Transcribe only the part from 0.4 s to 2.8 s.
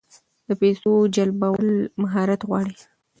د پیسو جلبول مهارت غواړي.